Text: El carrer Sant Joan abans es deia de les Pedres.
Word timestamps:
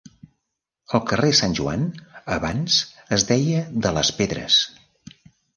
El 0.99 1.03
carrer 1.11 1.29
Sant 1.39 1.53
Joan 1.59 1.83
abans 2.37 2.79
es 3.19 3.29
deia 3.33 3.63
de 3.87 3.93
les 3.99 4.15
Pedres. 4.23 4.63